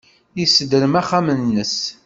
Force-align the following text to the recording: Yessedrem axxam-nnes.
Yessedrem 0.39 0.93
axxam-nnes. 1.01 1.75